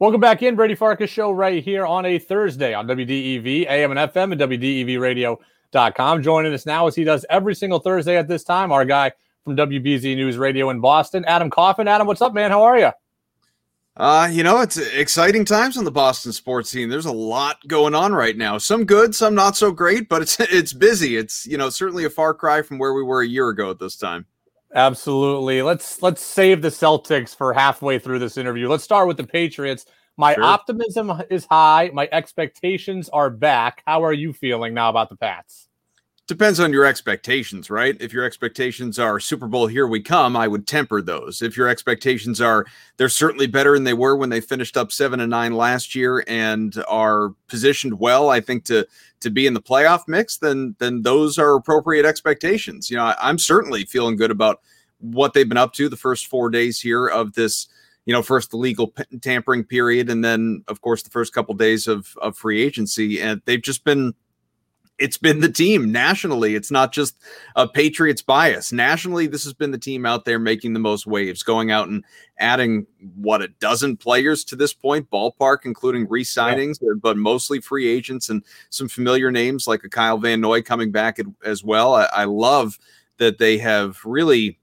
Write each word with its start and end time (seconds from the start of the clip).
Welcome 0.00 0.20
back 0.20 0.44
in, 0.44 0.54
Brady 0.54 0.76
Farkas 0.76 1.10
show 1.10 1.32
right 1.32 1.60
here 1.60 1.84
on 1.84 2.06
a 2.06 2.20
Thursday 2.20 2.72
on 2.72 2.86
WDEV, 2.86 3.66
AM 3.68 3.90
and 3.90 3.98
FM, 4.12 4.30
and 4.30 4.40
WDEVradio.com. 4.40 6.22
Joining 6.22 6.54
us 6.54 6.64
now 6.64 6.86
as 6.86 6.94
he 6.94 7.02
does 7.02 7.26
every 7.28 7.52
single 7.52 7.80
Thursday 7.80 8.16
at 8.16 8.28
this 8.28 8.44
time, 8.44 8.70
our 8.70 8.84
guy 8.84 9.10
from 9.42 9.56
WBZ 9.56 10.14
News 10.14 10.38
Radio 10.38 10.70
in 10.70 10.78
Boston, 10.78 11.24
Adam 11.24 11.50
Kaufman. 11.50 11.88
Adam, 11.88 12.06
what's 12.06 12.22
up, 12.22 12.32
man? 12.32 12.52
How 12.52 12.62
are 12.62 12.78
you? 12.78 12.92
Uh, 13.96 14.28
you 14.30 14.44
know, 14.44 14.60
it's 14.60 14.76
exciting 14.76 15.44
times 15.44 15.76
on 15.76 15.82
the 15.82 15.90
Boston 15.90 16.30
sports 16.30 16.70
scene. 16.70 16.88
There's 16.88 17.06
a 17.06 17.12
lot 17.12 17.58
going 17.66 17.96
on 17.96 18.12
right 18.12 18.36
now. 18.36 18.56
Some 18.56 18.84
good, 18.84 19.16
some 19.16 19.34
not 19.34 19.56
so 19.56 19.72
great, 19.72 20.08
but 20.08 20.22
it's 20.22 20.38
it's 20.40 20.72
busy. 20.72 21.16
It's 21.16 21.44
you 21.44 21.58
know 21.58 21.70
certainly 21.70 22.04
a 22.04 22.10
far 22.10 22.34
cry 22.34 22.62
from 22.62 22.78
where 22.78 22.94
we 22.94 23.02
were 23.02 23.22
a 23.22 23.26
year 23.26 23.48
ago 23.48 23.72
at 23.72 23.80
this 23.80 23.96
time. 23.96 24.26
Absolutely. 24.74 25.62
Let's 25.62 26.02
let's 26.02 26.22
save 26.22 26.62
the 26.62 26.68
Celtics 26.68 27.34
for 27.34 27.52
halfway 27.54 27.98
through 27.98 28.18
this 28.18 28.36
interview. 28.36 28.68
Let's 28.68 28.84
start 28.84 29.08
with 29.08 29.16
the 29.16 29.26
Patriots. 29.26 29.86
My 30.16 30.34
sure. 30.34 30.44
optimism 30.44 31.12
is 31.30 31.46
high. 31.46 31.90
My 31.92 32.08
expectations 32.12 33.08
are 33.08 33.30
back. 33.30 33.82
How 33.86 34.04
are 34.04 34.12
you 34.12 34.32
feeling 34.32 34.74
now 34.74 34.90
about 34.90 35.08
the 35.08 35.16
Pats? 35.16 35.67
Depends 36.28 36.60
on 36.60 36.74
your 36.74 36.84
expectations, 36.84 37.70
right? 37.70 37.96
If 38.00 38.12
your 38.12 38.22
expectations 38.22 38.98
are 38.98 39.18
Super 39.18 39.46
Bowl, 39.48 39.66
here 39.66 39.86
we 39.86 40.02
come, 40.02 40.36
I 40.36 40.46
would 40.46 40.66
temper 40.66 41.00
those. 41.00 41.40
If 41.40 41.56
your 41.56 41.68
expectations 41.68 42.38
are 42.38 42.66
they're 42.98 43.08
certainly 43.08 43.46
better 43.46 43.72
than 43.72 43.84
they 43.84 43.94
were 43.94 44.14
when 44.14 44.28
they 44.28 44.42
finished 44.42 44.76
up 44.76 44.92
seven 44.92 45.20
and 45.20 45.30
nine 45.30 45.54
last 45.54 45.94
year 45.94 46.22
and 46.28 46.74
are 46.86 47.30
positioned 47.48 47.98
well, 47.98 48.28
I 48.28 48.42
think 48.42 48.66
to 48.66 48.86
to 49.20 49.30
be 49.30 49.46
in 49.46 49.54
the 49.54 49.62
playoff 49.62 50.02
mix, 50.06 50.36
then 50.36 50.76
then 50.78 51.00
those 51.00 51.38
are 51.38 51.54
appropriate 51.54 52.04
expectations. 52.04 52.90
You 52.90 52.98
know, 52.98 53.04
I, 53.04 53.16
I'm 53.22 53.38
certainly 53.38 53.86
feeling 53.86 54.16
good 54.16 54.30
about 54.30 54.60
what 54.98 55.32
they've 55.32 55.48
been 55.48 55.56
up 55.56 55.72
to 55.74 55.88
the 55.88 55.96
first 55.96 56.26
four 56.26 56.50
days 56.50 56.78
here 56.78 57.06
of 57.06 57.32
this 57.32 57.68
you 58.04 58.12
know, 58.12 58.22
first 58.22 58.50
the 58.50 58.56
legal 58.58 58.94
tampering 59.22 59.64
period, 59.64 60.10
and 60.10 60.22
then 60.22 60.62
of 60.68 60.82
course 60.82 61.02
the 61.02 61.10
first 61.10 61.32
couple 61.32 61.54
days 61.54 61.88
of 61.88 62.14
of 62.20 62.36
free 62.36 62.62
agency, 62.62 63.18
and 63.18 63.40
they've 63.46 63.62
just 63.62 63.82
been 63.84 64.12
it's 64.98 65.16
been 65.16 65.40
the 65.40 65.50
team 65.50 65.92
nationally. 65.92 66.54
It's 66.54 66.70
not 66.70 66.92
just 66.92 67.16
a 67.54 67.68
Patriots 67.68 68.20
bias. 68.20 68.72
Nationally, 68.72 69.26
this 69.26 69.44
has 69.44 69.52
been 69.52 69.70
the 69.70 69.78
team 69.78 70.04
out 70.04 70.24
there 70.24 70.38
making 70.38 70.72
the 70.72 70.80
most 70.80 71.06
waves, 71.06 71.42
going 71.42 71.70
out 71.70 71.88
and 71.88 72.04
adding 72.38 72.86
what 73.14 73.40
a 73.40 73.48
dozen 73.48 73.96
players 73.96 74.44
to 74.44 74.56
this 74.56 74.74
point, 74.74 75.08
ballpark, 75.10 75.58
including 75.64 76.08
re-signings, 76.08 76.78
yeah. 76.80 76.90
but 77.00 77.16
mostly 77.16 77.60
free 77.60 77.86
agents 77.86 78.28
and 78.28 78.44
some 78.70 78.88
familiar 78.88 79.30
names 79.30 79.66
like 79.66 79.84
a 79.84 79.88
Kyle 79.88 80.18
Van 80.18 80.40
Noy 80.40 80.62
coming 80.62 80.90
back 80.90 81.18
as 81.44 81.62
well. 81.62 81.94
I, 81.94 82.08
I 82.12 82.24
love 82.24 82.78
that 83.18 83.38
they 83.38 83.58
have 83.58 84.00
really 84.04 84.58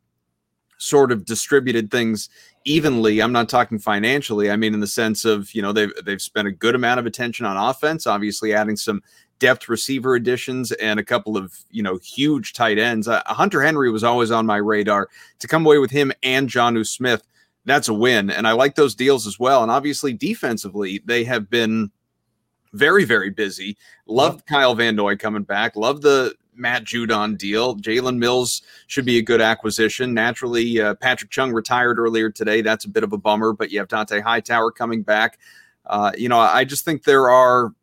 sort 0.78 1.12
of 1.12 1.26
distributed 1.26 1.90
things 1.90 2.30
evenly. 2.66 3.22
I'm 3.22 3.32
not 3.32 3.48
talking 3.48 3.80
financially. 3.80 4.52
I 4.52 4.56
mean 4.56 4.74
in 4.74 4.80
the 4.80 4.88
sense 4.88 5.24
of, 5.24 5.54
you 5.54 5.62
know, 5.62 5.72
they've 5.72 5.92
they've 6.04 6.22
spent 6.22 6.48
a 6.48 6.52
good 6.52 6.76
amount 6.76 7.00
of 7.00 7.06
attention 7.06 7.46
on 7.46 7.58
offense, 7.58 8.08
obviously 8.08 8.54
adding 8.54 8.76
some 8.76 9.02
depth 9.40 9.68
receiver 9.68 10.16
additions 10.16 10.72
and 10.74 11.00
a 11.00 11.04
couple 11.04 11.38
of 11.38 11.58
you 11.72 11.84
know 11.84 11.98
huge 11.98 12.54
tight 12.54 12.78
ends. 12.78 13.08
Uh, 13.08 13.22
Hunter 13.26 13.62
Henry 13.62 13.92
was 13.92 14.04
always 14.04 14.32
on 14.32 14.46
my 14.46 14.58
radar. 14.58 15.10
To 15.40 15.48
come 15.48 15.66
away 15.66 15.78
with 15.78 15.92
him 15.92 16.12
and 16.24 16.50
Jonnu 16.50 16.86
Smith, 16.86 17.24
that's 17.66 17.88
a 17.88 17.94
win, 17.94 18.30
and 18.30 18.48
I 18.48 18.54
like 18.54 18.76
those 18.76 18.96
deals 18.96 19.28
as 19.28 19.40
well. 19.40 19.62
And 19.64 19.72
obviously, 19.72 20.14
defensively, 20.14 21.02
they 21.06 21.24
have 21.24 21.50
been 21.50 21.92
very 22.74 23.06
very 23.06 23.30
busy. 23.30 23.78
Love 24.08 24.46
Kyle 24.46 24.76
Van 24.76 24.96
Noy 24.96 25.16
coming 25.16 25.44
back. 25.44 25.76
Love 25.76 26.02
the 26.02 26.36
Matt 26.58 26.86
Judon 26.86 27.38
deal. 27.38 27.76
Jalen 27.78 28.18
Mills 28.18 28.62
should 28.88 29.06
be 29.06 29.18
a 29.18 29.22
good 29.22 29.42
acquisition. 29.42 30.14
Naturally, 30.14 30.80
uh, 30.80 30.96
Patrick 30.96 31.32
Chung 31.32 31.52
retired 31.52 32.00
earlier 32.00 32.30
today. 32.30 32.62
That's 32.62 32.86
a 32.86 32.90
bit 32.90 33.04
of 33.04 33.14
a 33.14 33.18
bummer, 33.18 33.54
but 33.54 33.72
you 33.72 33.80
have 33.80 33.88
Dont'a 33.88 34.22
Hightower 34.22 34.72
coming 34.72 35.02
back. 35.02 35.38
Uh, 35.86 36.12
you 36.18 36.30
know, 36.30 36.40
I 36.40 36.64
just 36.64 36.86
think 36.86 37.04
there 37.04 37.30
are 37.30 37.74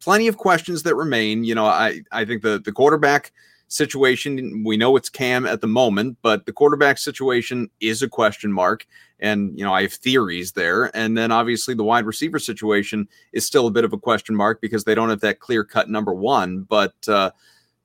plenty 0.00 0.28
of 0.28 0.36
questions 0.36 0.82
that 0.82 0.94
remain. 0.94 1.44
You 1.44 1.54
know, 1.54 1.66
I 1.66 2.02
I 2.12 2.24
think 2.24 2.42
the 2.42 2.58
the 2.58 2.72
quarterback 2.72 3.32
situation 3.68 4.64
we 4.64 4.76
know 4.76 4.96
it's 4.96 5.08
Cam 5.08 5.46
at 5.46 5.60
the 5.60 5.66
moment, 5.68 6.18
but 6.22 6.44
the 6.46 6.52
quarterback 6.52 6.98
situation 6.98 7.70
is 7.80 8.02
a 8.02 8.08
question 8.08 8.52
mark, 8.52 8.86
and 9.20 9.56
you 9.58 9.64
know 9.64 9.72
I 9.72 9.82
have 9.82 9.92
theories 9.92 10.52
there. 10.52 10.94
And 10.96 11.16
then 11.16 11.30
obviously 11.30 11.74
the 11.74 11.84
wide 11.84 12.06
receiver 12.06 12.38
situation 12.38 13.08
is 13.32 13.46
still 13.46 13.66
a 13.66 13.70
bit 13.70 13.84
of 13.84 13.92
a 13.92 13.98
question 13.98 14.34
mark 14.34 14.60
because 14.60 14.84
they 14.84 14.94
don't 14.94 15.10
have 15.10 15.20
that 15.20 15.40
clear 15.40 15.64
cut 15.64 15.88
number 15.88 16.12
one, 16.12 16.62
but. 16.62 16.94
uh 17.08 17.30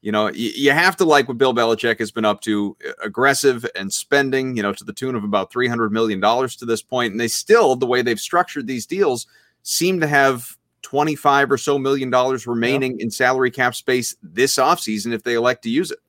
you 0.01 0.11
know, 0.11 0.29
you 0.31 0.69
have 0.69 0.95
to 0.97 1.03
like 1.03 1.27
what 1.27 1.39
Bill 1.39 1.51
Belichick 1.51 1.97
has 1.97 2.11
been 2.11 2.25
up 2.25 2.41
to, 2.41 2.77
uh, 2.87 2.91
aggressive 3.03 3.65
and 3.75 3.91
spending, 3.91 4.55
you 4.55 4.61
know, 4.61 4.71
to 4.71 4.83
the 4.83 4.93
tune 4.93 5.15
of 5.15 5.23
about 5.23 5.51
$300 5.51 5.89
million 5.89 6.21
to 6.21 6.65
this 6.67 6.83
point. 6.83 7.13
And 7.13 7.19
they 7.19 7.27
still, 7.27 7.75
the 7.75 7.87
way 7.87 8.03
they've 8.03 8.19
structured 8.19 8.67
these 8.67 8.85
deals, 8.85 9.25
seem 9.63 9.99
to 10.01 10.05
have 10.05 10.57
25 10.85 11.51
or 11.51 11.57
so 11.57 11.79
million 11.79 12.11
dollars 12.11 12.45
remaining 12.45 12.99
in 12.99 13.09
salary 13.09 13.49
cap 13.49 13.73
space 13.73 14.15
this 14.21 14.57
offseason 14.57 15.13
if 15.13 15.23
they 15.23 15.33
elect 15.33 15.63
to 15.63 15.69
use 15.69 15.89
it. 15.89 15.99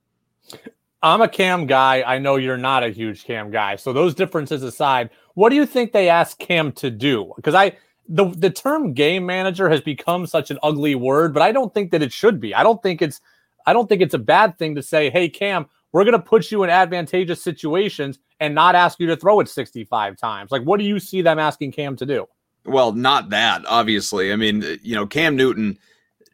I'm 1.02 1.22
a 1.22 1.28
Cam 1.28 1.66
guy. 1.66 2.02
I 2.06 2.18
know 2.18 2.36
you're 2.36 2.58
not 2.58 2.84
a 2.84 2.90
huge 2.90 3.24
Cam 3.24 3.50
guy. 3.50 3.76
So 3.76 3.92
those 3.92 4.14
differences 4.14 4.62
aside, 4.62 5.08
what 5.34 5.48
do 5.48 5.56
you 5.56 5.64
think 5.64 5.92
they 5.92 6.10
asked 6.10 6.38
Cam 6.38 6.72
to 6.72 6.90
do? 6.90 7.32
Because 7.36 7.54
I 7.54 7.76
the 8.08 8.26
the 8.36 8.50
term 8.50 8.92
game 8.92 9.24
manager 9.24 9.70
has 9.70 9.80
become 9.80 10.26
such 10.26 10.50
an 10.50 10.58
ugly 10.62 10.94
word, 10.94 11.32
but 11.32 11.42
I 11.42 11.52
don't 11.52 11.72
think 11.72 11.90
that 11.92 12.02
it 12.02 12.12
should 12.12 12.38
be. 12.38 12.54
I 12.54 12.62
don't 12.62 12.82
think 12.82 13.00
it's 13.00 13.20
I 13.66 13.72
don't 13.72 13.88
think 13.88 14.02
it's 14.02 14.14
a 14.14 14.18
bad 14.18 14.58
thing 14.58 14.74
to 14.74 14.82
say, 14.82 15.08
"Hey 15.08 15.30
Cam, 15.30 15.66
we're 15.92 16.04
going 16.04 16.12
to 16.12 16.18
put 16.18 16.50
you 16.50 16.64
in 16.64 16.70
advantageous 16.70 17.42
situations 17.42 18.18
and 18.40 18.54
not 18.54 18.74
ask 18.74 19.00
you 19.00 19.06
to 19.06 19.16
throw 19.16 19.40
it 19.40 19.48
65 19.48 20.18
times." 20.18 20.52
Like 20.52 20.62
what 20.62 20.78
do 20.78 20.84
you 20.84 21.00
see 21.00 21.22
them 21.22 21.38
asking 21.38 21.72
Cam 21.72 21.96
to 21.96 22.04
do? 22.04 22.26
Well, 22.66 22.92
not 22.92 23.30
that, 23.30 23.64
obviously. 23.66 24.32
I 24.32 24.36
mean, 24.36 24.64
uh, 24.64 24.76
you 24.82 24.94
know, 24.94 25.06
Cam 25.06 25.36
Newton, 25.36 25.78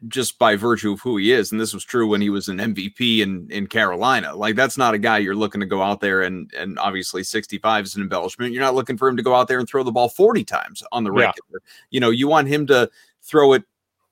just 0.07 0.37
by 0.37 0.55
virtue 0.55 0.93
of 0.93 1.01
who 1.01 1.17
he 1.17 1.31
is, 1.31 1.51
and 1.51 1.61
this 1.61 1.73
was 1.73 1.83
true 1.83 2.07
when 2.07 2.21
he 2.21 2.29
was 2.29 2.49
an 2.49 2.57
MVP 2.57 3.19
in, 3.19 3.47
in 3.49 3.67
Carolina, 3.67 4.35
like 4.35 4.55
that's 4.55 4.77
not 4.77 4.93
a 4.93 4.97
guy 4.97 5.17
you're 5.19 5.35
looking 5.35 5.61
to 5.61 5.67
go 5.67 5.81
out 5.81 6.01
there 6.01 6.23
and 6.23 6.51
and 6.57 6.77
obviously 6.79 7.23
65 7.23 7.85
is 7.85 7.95
an 7.95 8.01
embellishment. 8.01 8.53
You're 8.53 8.63
not 8.63 8.75
looking 8.75 8.97
for 8.97 9.07
him 9.07 9.15
to 9.17 9.23
go 9.23 9.33
out 9.33 9.47
there 9.47 9.59
and 9.59 9.67
throw 9.67 9.83
the 9.83 9.91
ball 9.91 10.09
40 10.09 10.43
times 10.43 10.83
on 10.91 11.03
the 11.03 11.11
regular. 11.11 11.33
Yeah. 11.53 11.59
You 11.91 11.99
know, 12.01 12.09
you 12.09 12.27
want 12.27 12.47
him 12.47 12.67
to 12.67 12.89
throw 13.21 13.53
it 13.53 13.63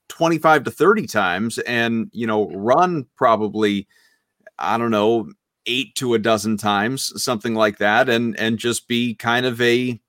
25 0.07 0.65
to 0.65 0.71
30 0.71 1.07
times 1.07 1.57
and, 1.59 2.09
you 2.13 2.27
know, 2.27 2.49
run 2.51 3.05
probably, 3.15 3.87
I 4.59 4.77
don't 4.77 4.91
know, 4.91 5.31
eight 5.65 5.95
to 5.95 6.13
a 6.13 6.19
dozen 6.19 6.57
times, 6.57 7.11
something 7.21 7.55
like 7.55 7.77
that, 7.77 8.09
and 8.09 8.37
and 8.39 8.57
just 8.57 8.87
be 8.87 9.15
kind 9.15 9.45
of 9.45 9.59
a 9.61 9.99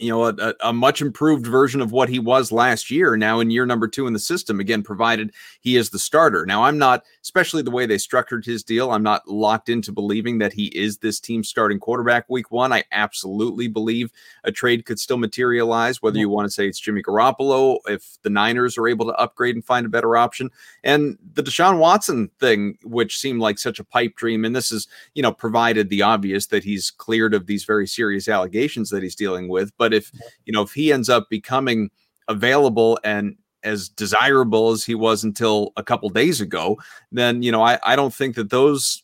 you 0.00 0.08
know, 0.08 0.24
a, 0.24 0.54
a, 0.64 0.72
much 0.72 1.02
improved 1.02 1.46
version 1.46 1.82
of 1.82 1.92
what 1.92 2.08
he 2.08 2.18
was 2.18 2.50
last 2.50 2.90
year. 2.90 3.18
Now 3.18 3.38
in 3.38 3.50
year 3.50 3.66
number 3.66 3.86
two 3.86 4.06
in 4.06 4.14
the 4.14 4.18
system, 4.18 4.58
again, 4.58 4.82
provided 4.82 5.32
he 5.60 5.76
is 5.76 5.90
the 5.90 5.98
starter. 5.98 6.46
Now 6.46 6.64
I'm 6.64 6.78
not, 6.78 7.04
especially 7.22 7.60
the 7.60 7.70
way 7.70 7.84
they 7.84 7.98
structured 7.98 8.46
his 8.46 8.64
deal, 8.64 8.92
I'm 8.92 9.02
not 9.02 9.28
locked 9.28 9.68
into 9.68 9.92
believing 9.92 10.38
that 10.38 10.54
he 10.54 10.66
is 10.68 10.98
this 10.98 11.20
team 11.20 11.44
starting 11.44 11.78
quarterback 11.78 12.24
week 12.30 12.50
one. 12.50 12.72
I 12.72 12.82
absolutely 12.92 13.68
believe 13.68 14.10
a 14.44 14.50
trade 14.50 14.86
could 14.86 14.98
still 14.98 15.18
materialize, 15.18 16.00
whether 16.00 16.18
you 16.18 16.30
want 16.30 16.46
to 16.46 16.50
say 16.50 16.66
it's 16.66 16.80
Jimmy 16.80 17.02
Garoppolo, 17.02 17.78
if 17.86 18.16
the 18.22 18.30
Niners 18.30 18.78
are 18.78 18.88
able 18.88 19.04
to 19.06 19.12
upgrade 19.12 19.54
and 19.54 19.64
find 19.64 19.84
a 19.84 19.90
better 19.90 20.16
option, 20.16 20.50
and 20.82 21.18
the 21.34 21.42
Deshaun 21.42 21.78
Watson 21.78 22.30
thing, 22.40 22.78
which 22.84 23.18
seemed 23.18 23.40
like 23.40 23.58
such 23.58 23.78
a 23.78 23.84
pipe 23.84 24.16
dream, 24.16 24.46
and 24.46 24.56
this 24.56 24.72
is, 24.72 24.88
you 25.14 25.22
know, 25.22 25.32
provided 25.32 25.90
the 25.90 26.00
obvious 26.00 26.46
that 26.46 26.64
he's 26.64 26.90
cleared 26.90 27.34
of 27.34 27.46
these 27.46 27.64
very 27.64 27.86
serious 27.86 28.28
allegations 28.28 28.88
that 28.88 29.02
he's 29.02 29.14
dealing 29.14 29.48
with, 29.48 29.76
but 29.76 29.89
but 29.90 29.96
if 29.96 30.12
you 30.46 30.52
know 30.52 30.62
if 30.62 30.72
he 30.72 30.92
ends 30.92 31.08
up 31.08 31.28
becoming 31.28 31.90
available 32.28 32.98
and 33.02 33.36
as 33.62 33.88
desirable 33.88 34.70
as 34.70 34.84
he 34.84 34.94
was 34.94 35.22
until 35.24 35.72
a 35.76 35.82
couple 35.82 36.08
days 36.08 36.40
ago, 36.40 36.78
then 37.10 37.42
you 37.42 37.50
know 37.50 37.62
I, 37.62 37.78
I 37.82 37.96
don't 37.96 38.14
think 38.14 38.36
that 38.36 38.50
those 38.50 39.02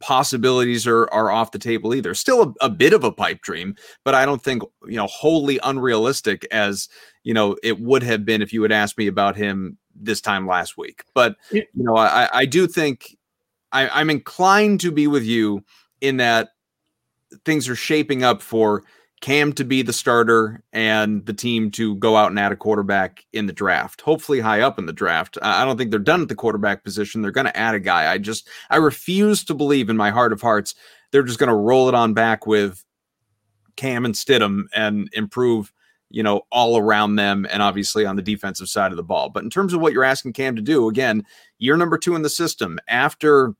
possibilities 0.00 0.86
are 0.86 1.08
are 1.12 1.30
off 1.30 1.52
the 1.52 1.58
table 1.58 1.94
either. 1.94 2.14
Still 2.14 2.42
a, 2.42 2.66
a, 2.66 2.70
bit 2.70 2.92
of 2.92 3.04
a 3.04 3.12
pipe 3.12 3.42
dream, 3.42 3.76
but 4.04 4.14
I 4.14 4.24
don't 4.24 4.42
think 4.42 4.62
you 4.86 4.96
know 4.96 5.06
wholly 5.06 5.60
unrealistic 5.62 6.46
as 6.50 6.88
you 7.22 7.34
know 7.34 7.56
it 7.62 7.80
would 7.80 8.02
have 8.02 8.24
been 8.24 8.42
if 8.42 8.52
you 8.52 8.62
had 8.62 8.72
asked 8.72 8.98
me 8.98 9.06
about 9.06 9.36
him 9.36 9.76
this 9.94 10.20
time 10.20 10.46
last 10.46 10.78
week. 10.78 11.04
But 11.14 11.36
you 11.50 11.66
know 11.74 11.96
I, 11.96 12.28
I 12.32 12.46
do 12.46 12.66
think 12.66 13.16
I, 13.72 13.88
I'm 13.88 14.08
inclined 14.08 14.80
to 14.80 14.90
be 14.90 15.06
with 15.06 15.24
you 15.24 15.64
in 16.00 16.16
that 16.16 16.50
things 17.44 17.68
are 17.68 17.76
shaping 17.76 18.22
up 18.22 18.42
for 18.42 18.84
Cam 19.24 19.54
to 19.54 19.64
be 19.64 19.80
the 19.80 19.90
starter 19.90 20.62
and 20.74 21.24
the 21.24 21.32
team 21.32 21.70
to 21.70 21.96
go 21.96 22.14
out 22.14 22.28
and 22.28 22.38
add 22.38 22.52
a 22.52 22.56
quarterback 22.56 23.24
in 23.32 23.46
the 23.46 23.54
draft, 23.54 24.02
hopefully 24.02 24.38
high 24.38 24.60
up 24.60 24.78
in 24.78 24.84
the 24.84 24.92
draft. 24.92 25.38
I 25.40 25.64
don't 25.64 25.78
think 25.78 25.90
they're 25.90 25.98
done 25.98 26.20
at 26.20 26.28
the 26.28 26.34
quarterback 26.34 26.84
position. 26.84 27.22
They're 27.22 27.30
going 27.30 27.46
to 27.46 27.56
add 27.56 27.74
a 27.74 27.80
guy. 27.80 28.12
I 28.12 28.18
just, 28.18 28.46
I 28.68 28.76
refuse 28.76 29.42
to 29.44 29.54
believe 29.54 29.88
in 29.88 29.96
my 29.96 30.10
heart 30.10 30.34
of 30.34 30.42
hearts 30.42 30.74
they're 31.10 31.22
just 31.22 31.38
going 31.38 31.48
to 31.48 31.54
roll 31.54 31.88
it 31.88 31.94
on 31.94 32.12
back 32.12 32.46
with 32.46 32.84
Cam 33.76 34.04
and 34.04 34.14
Stidham 34.14 34.64
and 34.74 35.08
improve, 35.14 35.72
you 36.10 36.22
know, 36.22 36.42
all 36.52 36.76
around 36.76 37.16
them 37.16 37.46
and 37.50 37.62
obviously 37.62 38.04
on 38.04 38.16
the 38.16 38.20
defensive 38.22 38.68
side 38.68 38.90
of 38.90 38.96
the 38.96 39.02
ball. 39.02 39.30
But 39.30 39.44
in 39.44 39.48
terms 39.48 39.72
of 39.72 39.80
what 39.80 39.94
you're 39.94 40.04
asking 40.04 40.34
Cam 40.34 40.54
to 40.56 40.60
do, 40.60 40.86
again, 40.88 41.24
year 41.58 41.78
number 41.78 41.96
two 41.96 42.14
in 42.14 42.20
the 42.20 42.28
system 42.28 42.78
after 42.88 43.54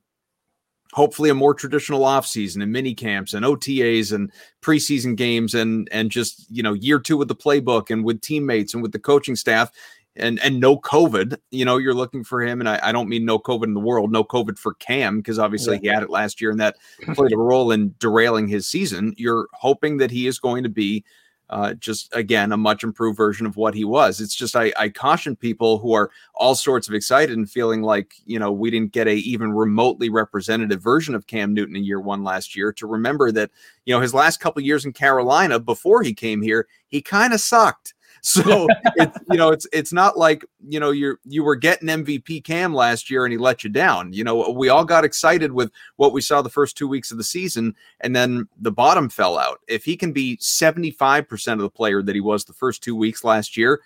hopefully 0.95 1.29
a 1.29 1.35
more 1.35 1.53
traditional 1.53 2.01
offseason 2.01 2.63
and 2.63 2.71
mini 2.71 2.95
camps 2.95 3.33
and 3.33 3.45
OTAs 3.45 4.13
and 4.13 4.31
preseason 4.61 5.15
games 5.15 5.53
and 5.53 5.89
and 5.91 6.09
just 6.09 6.49
you 6.49 6.63
know 6.63 6.73
year 6.73 6.99
two 6.99 7.17
with 7.17 7.27
the 7.27 7.35
playbook 7.35 7.91
and 7.91 8.05
with 8.05 8.21
teammates 8.21 8.73
and 8.73 8.81
with 8.81 8.93
the 8.93 8.99
coaching 8.99 9.35
staff 9.35 9.71
and 10.15 10.39
and 10.39 10.61
no 10.61 10.77
COVID. 10.77 11.37
You 11.51 11.65
know, 11.65 11.77
you're 11.77 11.93
looking 11.93 12.23
for 12.23 12.41
him, 12.41 12.61
and 12.61 12.69
I, 12.69 12.79
I 12.81 12.91
don't 12.93 13.09
mean 13.09 13.25
no 13.25 13.37
COVID 13.37 13.65
in 13.65 13.73
the 13.73 13.81
world, 13.81 14.09
no 14.09 14.23
COVID 14.23 14.57
for 14.57 14.73
Cam 14.75 15.17
because 15.17 15.37
obviously 15.37 15.75
yeah. 15.75 15.81
he 15.81 15.87
had 15.95 16.03
it 16.03 16.09
last 16.09 16.39
year 16.39 16.49
and 16.49 16.59
that 16.61 16.77
played 17.13 17.33
a 17.33 17.37
role 17.37 17.71
in 17.71 17.93
derailing 17.99 18.47
his 18.47 18.65
season. 18.65 19.13
You're 19.17 19.47
hoping 19.51 19.97
that 19.97 20.11
he 20.11 20.27
is 20.27 20.39
going 20.39 20.63
to 20.63 20.69
be 20.69 21.03
uh, 21.49 21.73
just 21.75 22.13
again 22.15 22.51
a 22.51 22.57
much 22.57 22.83
improved 22.83 23.17
version 23.17 23.45
of 23.45 23.57
what 23.57 23.73
he 23.73 23.83
was. 23.83 24.21
It's 24.21 24.35
just 24.35 24.55
I, 24.55 24.71
I 24.77 24.89
caution 24.89 25.35
people 25.35 25.77
who 25.77 25.93
are 25.93 26.11
all 26.33 26.55
sorts 26.55 26.87
of 26.87 26.93
excited 26.93 27.37
and 27.37 27.49
feeling 27.49 27.81
like 27.81 28.15
you 28.25 28.39
know 28.39 28.51
we 28.51 28.71
didn't 28.71 28.91
get 28.91 29.07
a 29.07 29.15
even 29.15 29.51
remotely 29.51 30.09
representative 30.09 30.81
version 30.81 31.15
of 31.15 31.27
Cam 31.27 31.53
Newton 31.53 31.75
in 31.75 31.83
year 31.83 31.99
one 31.99 32.23
last 32.23 32.55
year 32.55 32.71
to 32.73 32.87
remember 32.87 33.31
that 33.31 33.51
you 33.85 33.93
know 33.93 34.01
his 34.01 34.13
last 34.13 34.39
couple 34.39 34.61
years 34.61 34.85
in 34.85 34.93
Carolina 34.93 35.59
before 35.59 36.03
he 36.03 36.13
came 36.13 36.41
here 36.41 36.67
he 36.87 37.01
kind 37.01 37.33
of 37.33 37.41
sucked. 37.41 37.93
So 38.25 38.67
it's 38.95 39.17
you 39.29 39.37
know 39.37 39.51
it's 39.51 39.67
it's 39.71 39.93
not 39.93 40.17
like 40.17 40.43
you 40.67 40.79
know 40.79 40.89
you're 40.89 41.19
you 41.25 41.43
were 41.43 41.55
getting 41.55 41.87
MVP 41.87 42.43
Cam 42.43 42.73
last 42.73 43.09
year 43.09 43.23
and 43.23 43.31
he 43.31 43.37
let 43.37 43.63
you 43.63 43.69
down. 43.69 44.13
You 44.13 44.23
know 44.23 44.49
we 44.49 44.67
all 44.67 44.83
got 44.83 45.05
excited 45.05 45.51
with 45.51 45.71
what 45.97 46.11
we 46.11 46.21
saw 46.21 46.41
the 46.41 46.49
first 46.49 46.75
two 46.75 46.87
weeks 46.87 47.11
of 47.11 47.17
the 47.17 47.23
season 47.23 47.75
and 48.01 48.15
then 48.15 48.47
the 48.57 48.71
bottom 48.71 49.09
fell 49.09 49.37
out. 49.37 49.59
If 49.67 49.85
he 49.85 49.95
can 49.95 50.11
be 50.11 50.37
75% 50.37 51.53
of 51.53 51.59
the 51.59 51.69
player 51.69 52.01
that 52.01 52.15
he 52.15 52.21
was 52.21 52.45
the 52.45 52.53
first 52.53 52.83
two 52.83 52.95
weeks 52.95 53.23
last 53.23 53.55
year, 53.55 53.81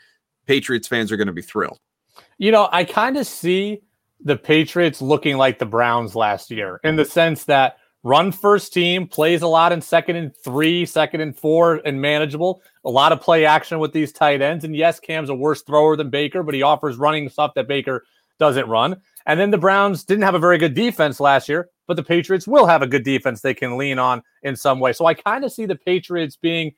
Patriots 0.46 0.88
fans 0.88 1.12
are 1.12 1.18
going 1.18 1.28
to 1.28 1.34
be 1.34 1.42
thrilled. 1.42 1.80
You 2.38 2.52
know, 2.52 2.70
I 2.72 2.86
kind 2.86 3.18
of 3.18 3.28
see 3.28 3.82
the 4.22 4.38
Patriots 4.38 5.02
looking 5.02 5.36
like 5.38 5.60
the 5.60 5.66
Browns 5.66 6.16
last 6.16 6.50
year 6.50 6.80
in 6.86 6.96
the 6.96 7.06
sense 7.06 7.44
that 7.46 7.79
run 8.04 8.32
first 8.32 8.74
team, 8.74 9.08
plays 9.08 9.42
a 9.42 9.48
lot 9.48 9.72
in 9.72 9.82
second 9.82 10.16
and 10.16 10.36
three, 10.44 10.86
second 10.86 11.22
and 11.22 11.36
four, 11.38 11.82
and 11.86 12.02
manageable. 12.02 12.62
A 12.86 12.90
lot 12.90 13.12
of 13.12 13.22
play 13.22 13.46
action 13.46 13.80
with 13.80 13.94
these 13.94 14.12
tight 14.12 14.42
ends. 14.42 14.64
And 14.64 14.76
yes, 14.76 15.00
Cam's 15.00 15.30
a 15.30 15.36
worse 15.36 15.62
thrower 15.64 15.96
than 15.96 16.10
Baker, 16.10 16.44
but 16.44 16.54
he 16.54 16.62
offers 16.62 16.98
running 16.98 17.30
stuff 17.30 17.54
that 17.56 17.68
Baker 17.68 18.06
doesn't 18.40 18.68
run. 18.68 18.96
And 19.26 19.40
then 19.40 19.52
the 19.52 19.58
Browns 19.58 20.04
didn't 20.04 20.24
have 20.24 20.36
a 20.36 20.40
very 20.40 20.58
good 20.58 20.74
defense 20.74 21.20
last 21.20 21.50
year, 21.50 21.70
but 21.88 21.96
the 21.96 22.04
Patriots 22.04 22.48
will 22.48 22.66
have 22.66 22.82
a 22.82 22.88
good 22.88 23.04
defense 23.04 23.42
they 23.42 23.54
can 23.54 23.78
lean 23.78 24.00
on 24.00 24.24
in 24.44 24.56
some 24.56 24.80
way. 24.80 24.94
So 24.94 25.06
I 25.06 25.14
kind 25.14 25.44
of 25.44 25.52
see 25.52 25.66
the 25.66 25.76
Patriots 25.76 26.38
being 26.38 26.74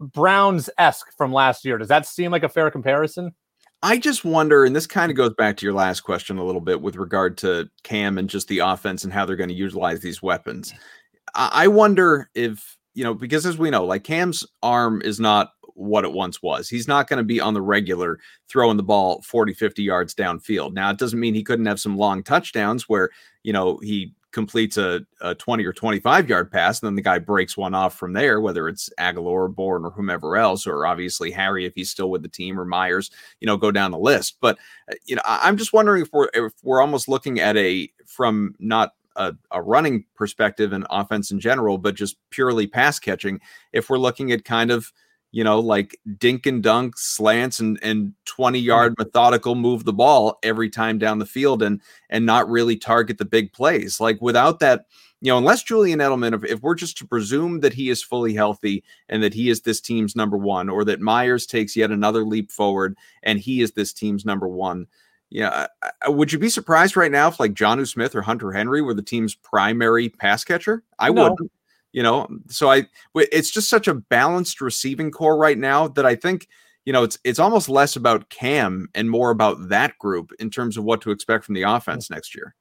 Browns 0.00 0.68
esque 0.76 1.16
from 1.16 1.32
last 1.32 1.64
year. 1.64 1.78
Does 1.78 1.88
that 1.88 2.06
seem 2.06 2.32
like 2.32 2.42
a 2.42 2.48
fair 2.48 2.70
comparison? 2.70 3.32
I 3.82 3.98
just 3.98 4.24
wonder, 4.24 4.64
and 4.64 4.74
this 4.74 4.86
kind 4.86 5.10
of 5.10 5.16
goes 5.16 5.34
back 5.34 5.56
to 5.56 5.66
your 5.66 5.74
last 5.74 6.00
question 6.00 6.38
a 6.38 6.44
little 6.44 6.60
bit 6.60 6.82
with 6.82 6.96
regard 6.96 7.38
to 7.38 7.70
Cam 7.84 8.18
and 8.18 8.28
just 8.28 8.48
the 8.48 8.58
offense 8.58 9.04
and 9.04 9.12
how 9.12 9.24
they're 9.24 9.36
going 9.36 9.50
to 9.50 9.54
utilize 9.54 10.00
these 10.00 10.20
weapons. 10.20 10.74
I 11.34 11.68
wonder 11.68 12.28
if, 12.34 12.76
you 12.94 13.04
know, 13.04 13.14
because 13.14 13.46
as 13.46 13.58
we 13.58 13.70
know, 13.70 13.84
like 13.84 14.02
Cam's 14.02 14.44
arm 14.62 15.00
is 15.02 15.20
not 15.20 15.52
what 15.74 16.04
it 16.04 16.12
once 16.12 16.42
was. 16.42 16.68
He's 16.68 16.88
not 16.88 17.06
going 17.06 17.18
to 17.18 17.24
be 17.24 17.40
on 17.40 17.54
the 17.54 17.62
regular 17.62 18.18
throwing 18.48 18.76
the 18.76 18.82
ball 18.82 19.22
40, 19.22 19.54
50 19.54 19.82
yards 19.82 20.12
downfield. 20.12 20.72
Now, 20.72 20.90
it 20.90 20.98
doesn't 20.98 21.20
mean 21.20 21.34
he 21.34 21.44
couldn't 21.44 21.66
have 21.66 21.78
some 21.78 21.96
long 21.96 22.24
touchdowns 22.24 22.88
where, 22.88 23.10
you 23.44 23.52
know, 23.52 23.78
he 23.78 24.12
completes 24.32 24.76
a, 24.76 25.00
a 25.20 25.34
20 25.34 25.64
or 25.64 25.72
25 25.72 26.28
yard 26.28 26.50
pass, 26.50 26.80
and 26.80 26.88
then 26.88 26.94
the 26.94 27.02
guy 27.02 27.18
breaks 27.18 27.56
one 27.56 27.74
off 27.74 27.96
from 27.96 28.12
there, 28.12 28.40
whether 28.40 28.68
it's 28.68 28.90
or 28.98 29.48
Bourne 29.48 29.84
or 29.84 29.90
whomever 29.90 30.36
else, 30.36 30.66
or 30.66 30.86
obviously 30.86 31.30
Harry 31.30 31.64
if 31.64 31.74
he's 31.74 31.90
still 31.90 32.10
with 32.10 32.22
the 32.22 32.28
team 32.28 32.58
or 32.58 32.64
Meyers, 32.64 33.10
you 33.40 33.46
know, 33.46 33.56
go 33.56 33.70
down 33.70 33.90
the 33.90 33.98
list. 33.98 34.36
But 34.40 34.58
uh, 34.90 34.94
you 35.06 35.16
know, 35.16 35.22
I'm 35.24 35.56
just 35.56 35.72
wondering 35.72 36.02
if 36.02 36.12
we're 36.12 36.28
if 36.34 36.52
we're 36.62 36.80
almost 36.80 37.08
looking 37.08 37.40
at 37.40 37.56
a 37.56 37.90
from 38.06 38.54
not 38.58 38.94
a, 39.16 39.34
a, 39.50 39.60
running 39.60 40.04
perspective 40.14 40.72
and 40.72 40.86
offense 40.90 41.30
in 41.30 41.40
general, 41.40 41.76
but 41.76 41.94
just 41.94 42.16
purely 42.30 42.66
pass 42.66 42.98
catching, 42.98 43.40
if 43.72 43.90
we're 43.90 43.98
looking 43.98 44.30
at 44.32 44.44
kind 44.44 44.70
of 44.70 44.92
you 45.30 45.44
know, 45.44 45.60
like 45.60 45.98
dink 46.18 46.46
and 46.46 46.62
dunk 46.62 46.96
slants 46.96 47.60
and 47.60 47.78
and 47.82 48.14
20 48.24 48.58
yard 48.58 48.92
mm-hmm. 48.92 49.02
methodical 49.02 49.54
move 49.54 49.84
the 49.84 49.92
ball 49.92 50.38
every 50.42 50.70
time 50.70 50.98
down 50.98 51.18
the 51.18 51.26
field 51.26 51.62
and 51.62 51.80
and 52.08 52.24
not 52.24 52.48
really 52.48 52.76
target 52.76 53.18
the 53.18 53.24
big 53.24 53.52
plays. 53.52 54.00
Like 54.00 54.20
without 54.22 54.60
that, 54.60 54.86
you 55.20 55.30
know, 55.30 55.38
unless 55.38 55.62
Julian 55.62 55.98
Edelman, 55.98 56.34
if, 56.34 56.44
if 56.44 56.62
we're 56.62 56.74
just 56.74 56.96
to 56.98 57.06
presume 57.06 57.60
that 57.60 57.74
he 57.74 57.90
is 57.90 58.02
fully 58.02 58.32
healthy 58.32 58.84
and 59.08 59.22
that 59.22 59.34
he 59.34 59.50
is 59.50 59.62
this 59.62 59.80
team's 59.80 60.16
number 60.16 60.36
one, 60.36 60.68
or 60.68 60.84
that 60.84 61.00
Meyers 61.00 61.44
takes 61.44 61.76
yet 61.76 61.90
another 61.90 62.24
leap 62.24 62.50
forward 62.50 62.96
and 63.22 63.38
he 63.38 63.60
is 63.60 63.72
this 63.72 63.92
team's 63.92 64.24
number 64.24 64.48
one. 64.48 64.86
Yeah, 65.30 65.66
would 66.06 66.32
you 66.32 66.38
be 66.38 66.48
surprised 66.48 66.96
right 66.96 67.12
now 67.12 67.28
if 67.28 67.38
like 67.38 67.52
Jonnu 67.52 67.86
Smith 67.86 68.14
or 68.14 68.22
Hunter 68.22 68.50
Henry 68.50 68.80
were 68.80 68.94
the 68.94 69.02
team's 69.02 69.34
primary 69.34 70.08
pass 70.08 70.42
catcher? 70.42 70.84
I 70.98 71.10
no. 71.10 71.34
would 71.38 71.50
you 71.92 72.02
know 72.02 72.26
so 72.48 72.70
i 72.70 72.82
it's 73.14 73.50
just 73.50 73.68
such 73.68 73.88
a 73.88 73.94
balanced 73.94 74.60
receiving 74.60 75.10
corps 75.10 75.38
right 75.38 75.58
now 75.58 75.88
that 75.88 76.06
i 76.06 76.14
think 76.14 76.46
you 76.84 76.92
know 76.92 77.02
it's 77.02 77.18
it's 77.24 77.38
almost 77.38 77.68
less 77.68 77.96
about 77.96 78.28
cam 78.30 78.88
and 78.94 79.10
more 79.10 79.30
about 79.30 79.68
that 79.68 79.96
group 79.98 80.30
in 80.38 80.50
terms 80.50 80.76
of 80.76 80.84
what 80.84 81.00
to 81.02 81.10
expect 81.10 81.44
from 81.44 81.54
the 81.54 81.62
offense 81.62 82.08
next 82.10 82.34
year. 82.34 82.54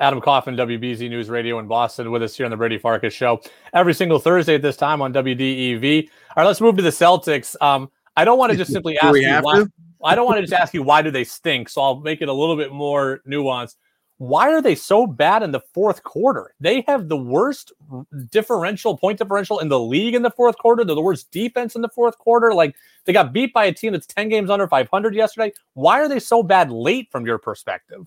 Adam 0.00 0.20
Kaufman 0.20 0.56
wbz 0.56 0.98
news 1.08 1.28
radio 1.28 1.58
in 1.58 1.68
boston 1.68 2.10
with 2.10 2.22
us 2.22 2.34
here 2.34 2.46
on 2.46 2.50
the 2.50 2.56
brady 2.56 2.78
farkas 2.78 3.12
show 3.12 3.40
every 3.72 3.94
single 3.94 4.18
thursday 4.18 4.54
at 4.54 4.62
this 4.62 4.76
time 4.76 5.02
on 5.02 5.12
wdev 5.12 6.08
all 6.36 6.42
right 6.42 6.46
let's 6.46 6.60
move 6.60 6.76
to 6.76 6.82
the 6.82 6.90
celtics. 6.90 7.54
Um 7.60 7.90
i 8.16 8.24
don't 8.24 8.38
want 8.38 8.50
to 8.50 8.58
just 8.62 8.72
simply 8.72 8.98
ask 8.98 9.14
you 9.16 9.28
why, 9.42 9.64
i 10.02 10.14
don't 10.14 10.26
want 10.26 10.38
to 10.38 10.42
just 10.42 10.54
ask 10.54 10.72
you 10.74 10.82
why 10.82 11.02
do 11.02 11.10
they 11.10 11.24
stink 11.24 11.68
so 11.68 11.82
i'll 11.82 12.00
make 12.00 12.22
it 12.22 12.28
a 12.28 12.32
little 12.32 12.56
bit 12.56 12.72
more 12.72 13.20
nuanced 13.28 13.76
why 14.22 14.52
are 14.52 14.62
they 14.62 14.76
so 14.76 15.04
bad 15.04 15.42
in 15.42 15.50
the 15.50 15.58
fourth 15.74 16.04
quarter? 16.04 16.54
They 16.60 16.84
have 16.86 17.08
the 17.08 17.16
worst 17.16 17.72
differential, 18.30 18.96
point 18.96 19.18
differential 19.18 19.58
in 19.58 19.68
the 19.68 19.80
league 19.80 20.14
in 20.14 20.22
the 20.22 20.30
fourth 20.30 20.56
quarter. 20.58 20.84
They're 20.84 20.94
the 20.94 21.02
worst 21.02 21.32
defense 21.32 21.74
in 21.74 21.82
the 21.82 21.88
fourth 21.88 22.16
quarter. 22.18 22.54
Like 22.54 22.76
they 23.04 23.12
got 23.12 23.32
beat 23.32 23.52
by 23.52 23.64
a 23.64 23.72
team 23.72 23.94
that's 23.94 24.06
10 24.06 24.28
games 24.28 24.48
under 24.48 24.68
500 24.68 25.12
yesterday. 25.16 25.52
Why 25.74 25.98
are 25.98 26.08
they 26.08 26.20
so 26.20 26.44
bad 26.44 26.70
late 26.70 27.10
from 27.10 27.26
your 27.26 27.38
perspective? 27.38 28.06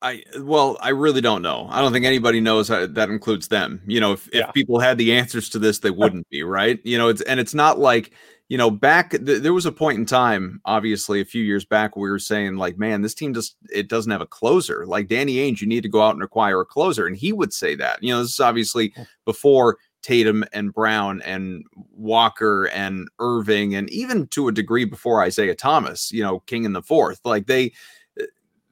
I 0.00 0.22
well, 0.40 0.78
I 0.80 0.90
really 0.90 1.20
don't 1.20 1.42
know. 1.42 1.66
I 1.70 1.80
don't 1.80 1.92
think 1.92 2.04
anybody 2.04 2.40
knows 2.40 2.68
how, 2.68 2.86
that 2.86 3.10
includes 3.10 3.48
them. 3.48 3.82
You 3.86 4.00
know, 4.00 4.12
if, 4.12 4.28
yeah. 4.32 4.46
if 4.46 4.54
people 4.54 4.78
had 4.78 4.96
the 4.96 5.12
answers 5.12 5.48
to 5.50 5.58
this, 5.58 5.80
they 5.80 5.90
wouldn't 5.92 6.28
be 6.30 6.42
right. 6.42 6.78
You 6.84 6.98
know, 6.98 7.08
it's 7.08 7.22
and 7.22 7.40
it's 7.40 7.54
not 7.54 7.78
like 7.78 8.12
you 8.48 8.56
know, 8.56 8.70
back 8.70 9.10
th- 9.10 9.42
there 9.42 9.52
was 9.52 9.66
a 9.66 9.72
point 9.72 9.98
in 9.98 10.06
time, 10.06 10.60
obviously 10.64 11.20
a 11.20 11.24
few 11.24 11.42
years 11.42 11.66
back, 11.66 11.96
we 11.96 12.08
were 12.08 12.18
saying 12.18 12.56
like, 12.56 12.78
man, 12.78 13.02
this 13.02 13.14
team 13.14 13.34
just 13.34 13.56
it 13.70 13.88
doesn't 13.88 14.10
have 14.10 14.22
a 14.22 14.26
closer. 14.26 14.86
Like 14.86 15.08
Danny 15.08 15.36
Ainge, 15.36 15.60
you 15.60 15.66
need 15.66 15.82
to 15.82 15.88
go 15.88 16.02
out 16.02 16.14
and 16.14 16.22
acquire 16.22 16.60
a 16.60 16.64
closer, 16.64 17.06
and 17.06 17.16
he 17.16 17.32
would 17.32 17.52
say 17.52 17.74
that. 17.74 18.02
You 18.02 18.14
know, 18.14 18.22
this 18.22 18.34
is 18.34 18.40
obviously 18.40 18.90
mm. 18.90 19.06
before 19.24 19.78
Tatum 20.00 20.44
and 20.52 20.72
Brown 20.72 21.20
and 21.22 21.64
Walker 21.92 22.68
and 22.68 23.08
Irving, 23.18 23.74
and 23.74 23.90
even 23.90 24.28
to 24.28 24.48
a 24.48 24.52
degree 24.52 24.86
before 24.86 25.22
Isaiah 25.22 25.54
Thomas. 25.54 26.10
You 26.10 26.22
know, 26.22 26.40
King 26.40 26.64
in 26.64 26.72
the 26.72 26.82
fourth. 26.82 27.20
Like 27.24 27.48
they 27.48 27.72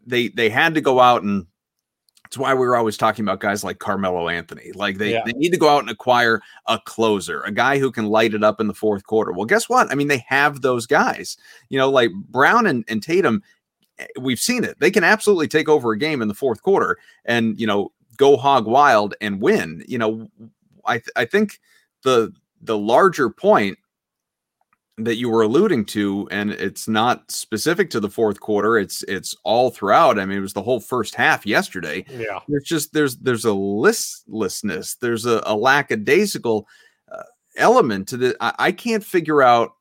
they 0.07 0.29
they 0.29 0.49
had 0.49 0.75
to 0.75 0.81
go 0.81 1.01
out 1.01 1.23
and 1.23 1.47
it's 2.27 2.37
why 2.37 2.53
we 2.55 2.67
were 2.67 2.77
always 2.77 2.97
talking 2.97 3.25
about 3.25 3.41
guys 3.41 3.63
like 3.63 3.79
Carmelo 3.79 4.29
Anthony. 4.29 4.73
Like 4.75 4.99
they, 4.99 5.13
yeah. 5.13 5.23
they 5.25 5.33
need 5.33 5.51
to 5.51 5.59
go 5.59 5.69
out 5.69 5.83
and 5.83 5.91
acquire 5.91 6.43
a 6.67 6.79
closer, 6.85 7.41
a 7.43 7.53
guy 7.53 7.79
who 7.79 7.93
can 7.93 8.07
light 8.07 8.35
it 8.35 8.43
up 8.43 8.61
in 8.61 8.67
the 8.67 8.75
fourth 8.75 9.07
quarter. 9.07 9.33
Well, 9.33 9.45
guess 9.45 9.69
what? 9.69 9.91
I 9.91 9.95
mean, 9.95 10.09
they 10.09 10.25
have 10.27 10.61
those 10.61 10.87
guys. 10.87 11.37
You 11.69 11.79
know, 11.79 11.89
like 11.89 12.11
Brown 12.13 12.67
and, 12.67 12.85
and 12.89 13.01
Tatum, 13.01 13.43
eh, 13.99 14.07
we've 14.21 14.41
seen 14.41 14.65
it. 14.65 14.79
They 14.81 14.91
can 14.91 15.05
absolutely 15.05 15.47
take 15.49 15.69
over 15.69 15.93
a 15.93 15.99
game 15.99 16.21
in 16.21 16.29
the 16.29 16.35
fourth 16.35 16.63
quarter 16.63 16.99
and, 17.25 17.59
you 17.61 17.67
know, 17.67 17.93
go 18.17 18.37
hog 18.37 18.67
wild 18.67 19.15
and 19.21 19.41
win. 19.41 19.85
You 19.87 19.99
know, 19.99 20.29
I 20.85 20.95
th- 20.95 21.11
I 21.15 21.27
think 21.27 21.61
the 22.03 22.33
the 22.61 22.77
larger 22.77 23.31
point 23.31 23.79
that 24.99 25.17
you 25.17 25.29
were 25.29 25.43
alluding 25.43 25.85
to 25.85 26.27
and 26.31 26.53
it's 26.53 26.89
not 26.89 27.31
specific 27.31 27.91
to 27.91 28.01
the 28.01 28.09
fourth 28.09 28.41
quarter 28.41 28.79
it's 28.79 29.03
it's 29.03 29.37
all 29.45 29.71
throughout 29.71 30.19
i 30.19 30.25
mean 30.25 30.39
it 30.39 30.43
was 30.43 30.55
the 30.55 30.63
whole 30.63 30.81
first 30.81 31.15
half 31.15 31.47
yesterday. 31.47 32.05
Yeah. 32.11 32.41
There's 32.49 32.65
just 32.65 32.93
there's 32.93 33.17
there's 33.19 33.45
a 33.45 33.53
listlessness 33.53 34.97
there's 34.97 35.27
a, 35.27 35.43
a 35.45 35.57
lackadaisical 35.57 36.67
uh, 37.11 37.23
element 37.57 38.09
to 38.09 38.17
the 38.17 38.37
I, 38.41 38.55
I 38.59 38.73
can't 38.73 39.05
figure 39.05 39.43
out 39.43 39.73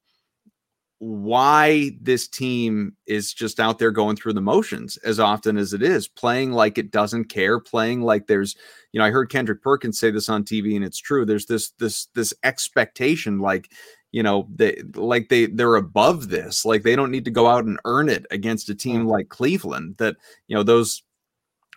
why 1.00 1.92
this 2.02 2.28
team 2.28 2.96
is 3.06 3.34
just 3.34 3.60
out 3.60 3.80
there 3.80 3.92
going 3.92 4.16
through 4.16 4.34
the 4.34 4.42
motions 4.42 4.98
as 4.98 5.20
often 5.20 5.58
as 5.58 5.74
it 5.74 5.84
is 5.84 6.08
playing 6.08 6.52
like 6.52 6.78
it 6.78 6.90
doesn't 6.90 7.26
care 7.26 7.60
playing 7.60 8.02
like 8.02 8.28
there's 8.28 8.56
you 8.94 9.00
know 9.00 9.06
i 9.06 9.12
heard 9.12 9.30
kendrick 9.30 9.62
perkins 9.62 10.00
say 10.00 10.10
this 10.10 10.30
on 10.30 10.44
tv 10.44 10.76
and 10.76 10.86
it's 10.86 10.98
true 10.98 11.26
there's 11.26 11.48
this 11.48 11.72
this 11.80 12.08
this 12.16 12.34
expectation 12.44 13.40
like 13.40 13.70
you 14.16 14.24
know 14.24 14.48
they 14.56 14.82
like 14.94 15.28
they 15.28 15.46
they're 15.46 15.76
above 15.76 16.30
this 16.30 16.64
like 16.64 16.84
they 16.84 16.96
don't 16.96 17.12
need 17.12 17.26
to 17.26 17.32
go 17.32 17.48
out 17.48 17.66
and 17.66 17.78
earn 17.84 18.08
it 18.08 18.26
against 18.32 18.70
a 18.70 18.74
team 18.74 19.04
mm. 19.04 19.10
like 19.10 19.28
cleveland 19.28 19.94
that 19.98 20.16
you 20.48 20.56
know 20.56 20.64
those 20.64 21.04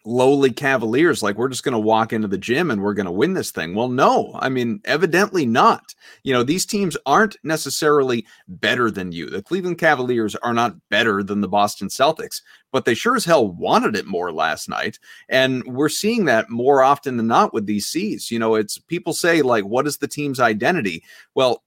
lowly 0.04 0.50
Cavaliers, 0.50 1.22
like 1.22 1.36
we're 1.36 1.48
just 1.48 1.64
going 1.64 1.72
to 1.72 1.78
walk 1.78 2.12
into 2.12 2.28
the 2.28 2.38
gym 2.38 2.70
and 2.70 2.80
we're 2.80 2.94
going 2.94 3.06
to 3.06 3.12
win 3.12 3.34
this 3.34 3.50
thing. 3.50 3.74
Well, 3.74 3.88
no, 3.88 4.32
I 4.38 4.48
mean, 4.48 4.80
evidently 4.84 5.44
not. 5.44 5.94
You 6.22 6.32
know, 6.32 6.42
these 6.42 6.64
teams 6.64 6.96
aren't 7.04 7.36
necessarily 7.42 8.24
better 8.46 8.90
than 8.90 9.12
you. 9.12 9.28
The 9.28 9.42
Cleveland 9.42 9.78
Cavaliers 9.78 10.34
are 10.36 10.54
not 10.54 10.76
better 10.88 11.22
than 11.22 11.40
the 11.40 11.48
Boston 11.48 11.88
Celtics, 11.88 12.40
but 12.72 12.84
they 12.84 12.94
sure 12.94 13.16
as 13.16 13.24
hell 13.24 13.48
wanted 13.48 13.96
it 13.96 14.06
more 14.06 14.32
last 14.32 14.68
night. 14.68 14.98
And 15.28 15.62
we're 15.64 15.88
seeing 15.88 16.24
that 16.24 16.48
more 16.48 16.82
often 16.82 17.16
than 17.16 17.26
not 17.26 17.52
with 17.52 17.66
these 17.66 17.86
C's. 17.86 18.30
You 18.30 18.38
know, 18.38 18.54
it's 18.54 18.78
people 18.78 19.12
say, 19.12 19.42
like, 19.42 19.64
what 19.64 19.86
is 19.86 19.98
the 19.98 20.08
team's 20.08 20.40
identity? 20.40 21.02
Well, 21.34 21.62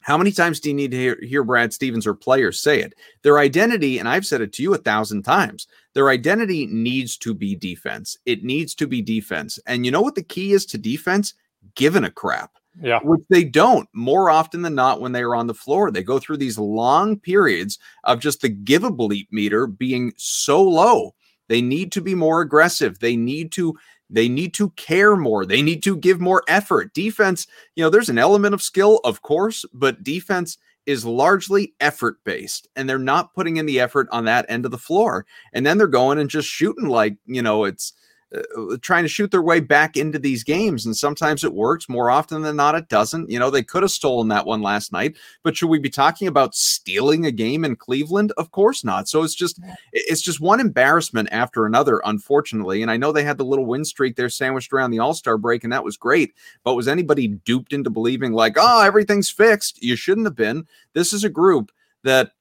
how 0.00 0.16
many 0.16 0.32
times 0.32 0.60
do 0.60 0.70
you 0.70 0.74
need 0.74 0.90
to 0.92 0.96
hear, 0.96 1.18
hear, 1.22 1.44
Brad 1.44 1.72
Stevens 1.72 2.06
or 2.06 2.14
players 2.14 2.60
say 2.60 2.80
it? 2.80 2.94
Their 3.22 3.38
identity, 3.38 3.98
and 3.98 4.08
I've 4.08 4.26
said 4.26 4.40
it 4.40 4.52
to 4.54 4.62
you 4.62 4.74
a 4.74 4.78
thousand 4.78 5.22
times, 5.22 5.66
their 5.94 6.08
identity 6.08 6.66
needs 6.66 7.16
to 7.18 7.34
be 7.34 7.54
defense. 7.54 8.16
It 8.24 8.42
needs 8.42 8.74
to 8.76 8.86
be 8.86 9.02
defense. 9.02 9.58
And 9.66 9.84
you 9.84 9.92
know 9.92 10.00
what 10.00 10.14
the 10.14 10.22
key 10.22 10.52
is 10.52 10.64
to 10.66 10.78
defense? 10.78 11.34
Given 11.74 12.04
a 12.04 12.10
crap. 12.10 12.52
Yeah. 12.80 13.00
Which 13.02 13.22
they 13.28 13.44
don't 13.44 13.88
more 13.92 14.30
often 14.30 14.62
than 14.62 14.74
not 14.74 15.00
when 15.00 15.12
they 15.12 15.22
are 15.22 15.34
on 15.34 15.46
the 15.46 15.54
floor. 15.54 15.90
They 15.90 16.02
go 16.02 16.18
through 16.18 16.38
these 16.38 16.58
long 16.58 17.18
periods 17.18 17.78
of 18.04 18.20
just 18.20 18.40
the 18.40 18.48
give 18.48 18.84
a 18.84 18.90
bleep 18.90 19.26
meter 19.30 19.66
being 19.66 20.12
so 20.16 20.62
low. 20.62 21.14
They 21.48 21.60
need 21.60 21.90
to 21.92 22.00
be 22.00 22.14
more 22.14 22.40
aggressive. 22.40 23.00
They 23.00 23.16
need 23.16 23.50
to 23.52 23.76
they 24.10 24.28
need 24.28 24.54
to 24.54 24.70
care 24.70 25.16
more. 25.16 25.46
They 25.46 25.62
need 25.62 25.82
to 25.84 25.96
give 25.96 26.20
more 26.20 26.42
effort. 26.48 26.92
Defense, 26.92 27.46
you 27.76 27.84
know, 27.84 27.90
there's 27.90 28.08
an 28.08 28.18
element 28.18 28.54
of 28.54 28.62
skill, 28.62 29.00
of 29.04 29.22
course, 29.22 29.64
but 29.72 30.02
defense 30.02 30.58
is 30.86 31.04
largely 31.04 31.74
effort 31.80 32.16
based 32.24 32.66
and 32.74 32.88
they're 32.88 32.98
not 32.98 33.34
putting 33.34 33.58
in 33.58 33.66
the 33.66 33.78
effort 33.78 34.08
on 34.10 34.24
that 34.24 34.46
end 34.48 34.64
of 34.64 34.70
the 34.70 34.78
floor. 34.78 35.26
And 35.52 35.64
then 35.64 35.78
they're 35.78 35.86
going 35.86 36.18
and 36.18 36.28
just 36.28 36.48
shooting 36.48 36.88
like, 36.88 37.16
you 37.26 37.42
know, 37.42 37.64
it's 37.64 37.92
uh, 38.34 38.76
trying 38.80 39.02
to 39.02 39.08
shoot 39.08 39.30
their 39.30 39.42
way 39.42 39.58
back 39.58 39.96
into 39.96 40.18
these 40.18 40.44
games. 40.44 40.86
And 40.86 40.96
sometimes 40.96 41.42
it 41.42 41.52
works. 41.52 41.88
More 41.88 42.10
often 42.10 42.42
than 42.42 42.56
not, 42.56 42.74
it 42.74 42.88
doesn't. 42.88 43.28
You 43.28 43.38
know, 43.38 43.50
they 43.50 43.62
could 43.62 43.82
have 43.82 43.90
stolen 43.90 44.28
that 44.28 44.46
one 44.46 44.62
last 44.62 44.92
night. 44.92 45.16
But 45.42 45.56
should 45.56 45.68
we 45.68 45.78
be 45.78 45.90
talking 45.90 46.28
about 46.28 46.54
stealing 46.54 47.26
a 47.26 47.32
game 47.32 47.64
in 47.64 47.76
Cleveland? 47.76 48.32
Of 48.36 48.50
course 48.52 48.84
not. 48.84 49.08
So 49.08 49.22
it's 49.22 49.34
just 49.34 49.60
it's 49.92 50.22
just 50.22 50.40
one 50.40 50.60
embarrassment 50.60 51.28
after 51.32 51.66
another, 51.66 52.00
unfortunately. 52.04 52.82
And 52.82 52.90
I 52.90 52.96
know 52.96 53.10
they 53.10 53.24
had 53.24 53.38
the 53.38 53.44
little 53.44 53.66
win 53.66 53.84
streak 53.84 54.16
there 54.16 54.28
sandwiched 54.28 54.72
around 54.72 54.92
the 54.92 55.00
All 55.00 55.14
Star 55.14 55.36
break, 55.36 55.64
and 55.64 55.72
that 55.72 55.84
was 55.84 55.96
great. 55.96 56.34
But 56.62 56.74
was 56.74 56.88
anybody 56.88 57.28
duped 57.28 57.72
into 57.72 57.90
believing 57.90 58.32
like, 58.32 58.54
oh, 58.56 58.82
everything's 58.82 59.30
fixed? 59.30 59.82
You 59.82 59.96
shouldn't 59.96 60.26
have 60.26 60.36
been. 60.36 60.66
This 60.92 61.12
is 61.12 61.24
a 61.24 61.28
group 61.28 61.72
that 62.04 62.32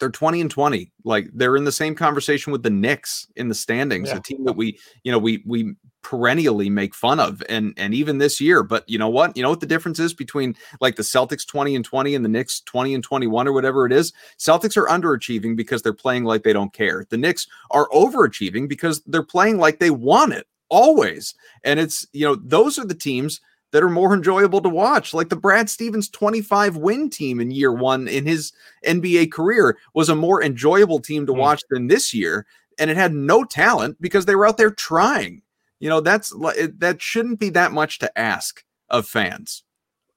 they're 0.00 0.10
20 0.10 0.40
and 0.40 0.50
20 0.50 0.90
like 1.04 1.28
they're 1.32 1.56
in 1.56 1.64
the 1.64 1.72
same 1.72 1.94
conversation 1.94 2.52
with 2.52 2.62
the 2.62 2.70
Knicks 2.70 3.28
in 3.36 3.48
the 3.48 3.54
standings 3.54 4.08
yeah. 4.08 4.16
a 4.16 4.20
team 4.20 4.44
that 4.44 4.54
we 4.54 4.78
you 5.04 5.12
know 5.12 5.18
we 5.18 5.42
we 5.46 5.74
perennially 6.02 6.70
make 6.70 6.94
fun 6.94 7.20
of 7.20 7.42
and 7.48 7.74
and 7.76 7.94
even 7.94 8.18
this 8.18 8.40
year. 8.40 8.62
But 8.62 8.88
you 8.88 8.98
know 8.98 9.08
what? 9.08 9.36
You 9.36 9.42
know 9.42 9.50
what 9.50 9.60
the 9.60 9.66
difference 9.66 9.98
is 9.98 10.14
between 10.14 10.56
like 10.80 10.96
the 10.96 11.02
Celtics 11.02 11.46
20 11.46 11.74
and 11.74 11.84
20 11.84 12.14
and 12.14 12.24
the 12.24 12.28
Knicks 12.28 12.60
20 12.62 12.94
and 12.94 13.04
21 13.04 13.48
or 13.48 13.52
whatever 13.52 13.86
it 13.86 13.92
is? 13.92 14.12
Celtics 14.38 14.76
are 14.76 14.86
underachieving 14.86 15.56
because 15.56 15.82
they're 15.82 15.92
playing 15.92 16.24
like 16.24 16.42
they 16.42 16.52
don't 16.52 16.72
care. 16.72 17.06
The 17.10 17.18
Knicks 17.18 17.46
are 17.70 17.88
overachieving 17.90 18.68
because 18.68 19.02
they're 19.04 19.22
playing 19.22 19.58
like 19.58 19.78
they 19.78 19.90
want 19.90 20.32
it 20.32 20.46
always. 20.68 21.34
And 21.64 21.78
it's 21.78 22.06
you 22.12 22.26
know 22.26 22.36
those 22.36 22.78
are 22.78 22.86
the 22.86 22.94
teams 22.94 23.40
that 23.72 23.82
are 23.82 23.90
more 23.90 24.14
enjoyable 24.14 24.60
to 24.60 24.68
watch. 24.68 25.14
Like 25.14 25.28
the 25.28 25.36
Brad 25.36 25.70
Stevens 25.70 26.08
25 26.08 26.76
win 26.76 27.10
team 27.10 27.40
in 27.40 27.50
year 27.50 27.72
one 27.72 28.08
in 28.08 28.26
his 28.26 28.52
NBA 28.86 29.32
career 29.32 29.78
was 29.94 30.08
a 30.08 30.16
more 30.16 30.42
enjoyable 30.42 31.00
team 31.00 31.26
to 31.26 31.32
hmm. 31.32 31.38
watch 31.38 31.62
than 31.70 31.86
this 31.86 32.12
year. 32.12 32.46
And 32.78 32.90
it 32.90 32.96
had 32.96 33.12
no 33.12 33.44
talent 33.44 34.00
because 34.00 34.26
they 34.26 34.34
were 34.34 34.46
out 34.46 34.56
there 34.56 34.70
trying. 34.70 35.42
You 35.80 35.88
know, 35.88 36.00
that's 36.00 36.34
that 36.78 36.96
shouldn't 37.00 37.40
be 37.40 37.50
that 37.50 37.72
much 37.72 37.98
to 38.00 38.18
ask 38.18 38.64
of 38.90 39.06
fans. 39.06 39.62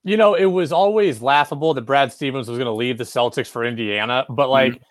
You 0.03 0.17
know, 0.17 0.33
it 0.33 0.45
was 0.45 0.74
always 0.74 1.22
laughable 1.22 1.74
that 1.74 1.83
Brad 1.83 2.12
Stevens 2.12 2.50
was 2.50 2.57
going 2.57 2.65
to 2.65 2.74
leave 2.74 2.98
the 2.98 3.05
Celtics 3.05 3.48
for 3.48 3.63
Indiana, 3.63 4.25
but 4.29 4.50
like, 4.50 4.74
mm-hmm. 4.74 4.83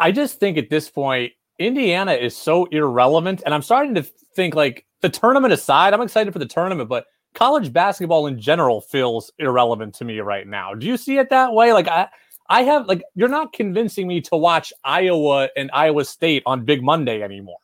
I 0.00 0.10
just 0.10 0.40
think 0.40 0.58
at 0.58 0.70
this 0.70 0.90
point, 0.90 1.32
Indiana 1.58 2.12
is 2.12 2.36
so 2.36 2.64
irrelevant. 2.66 3.42
And 3.44 3.54
I'm 3.54 3.62
starting 3.62 3.94
to 3.94 4.02
think 4.34 4.54
like 4.54 4.86
the 5.02 5.08
tournament 5.08 5.52
aside, 5.52 5.94
I'm 5.94 6.00
excited 6.00 6.32
for 6.32 6.38
the 6.38 6.46
tournament, 6.46 6.88
but 6.88 7.06
college 7.34 7.72
basketball 7.72 8.26
in 8.26 8.40
general 8.40 8.80
feels 8.80 9.32
irrelevant 9.38 9.94
to 9.96 10.04
me 10.04 10.20
right 10.20 10.46
now. 10.46 10.74
Do 10.74 10.86
you 10.86 10.96
see 10.96 11.18
it 11.18 11.30
that 11.30 11.52
way? 11.52 11.72
Like 11.72 11.88
I 11.88 12.08
I 12.48 12.62
have 12.62 12.86
like 12.86 13.02
you're 13.14 13.28
not 13.28 13.52
convincing 13.52 14.06
me 14.06 14.20
to 14.22 14.36
watch 14.36 14.72
Iowa 14.84 15.48
and 15.56 15.70
Iowa 15.72 16.04
State 16.04 16.42
on 16.46 16.64
Big 16.64 16.82
Monday 16.82 17.22
anymore. 17.22 17.58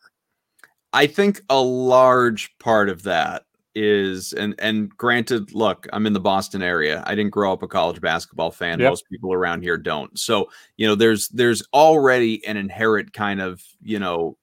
I 0.93 1.07
think 1.07 1.41
a 1.49 1.61
large 1.61 2.57
part 2.59 2.89
of 2.89 3.03
that 3.03 3.43
is 3.73 4.33
and 4.33 4.53
and 4.59 4.89
granted 4.97 5.53
look 5.53 5.87
i'm 5.93 6.05
in 6.05 6.11
the 6.11 6.19
boston 6.19 6.61
area 6.61 7.01
i 7.07 7.15
didn't 7.15 7.31
grow 7.31 7.53
up 7.53 7.63
a 7.63 7.67
college 7.67 8.01
basketball 8.01 8.51
fan 8.51 8.79
yep. 8.79 8.89
most 8.89 9.05
people 9.09 9.31
around 9.31 9.61
here 9.61 9.77
don't 9.77 10.19
so 10.19 10.49
you 10.75 10.85
know 10.85 10.93
there's 10.93 11.29
there's 11.29 11.63
already 11.73 12.45
an 12.45 12.57
inherent 12.57 13.13
kind 13.13 13.39
of 13.39 13.63
you 13.81 13.97
know 13.97 14.35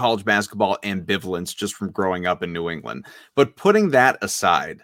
college 0.00 0.24
basketball 0.24 0.78
ambivalence 0.82 1.54
just 1.54 1.74
from 1.74 1.90
growing 1.90 2.24
up 2.24 2.42
in 2.42 2.54
New 2.54 2.70
England. 2.70 3.04
But 3.34 3.54
putting 3.54 3.90
that 3.90 4.16
aside, 4.22 4.82